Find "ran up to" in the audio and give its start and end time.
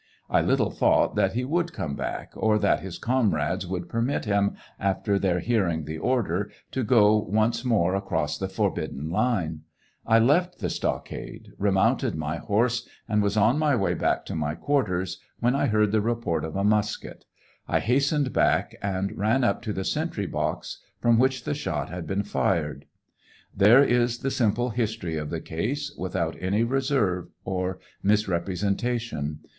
19.19-19.71